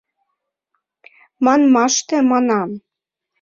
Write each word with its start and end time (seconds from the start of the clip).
Манмаште, 1.45 2.17
манам. 2.31 2.69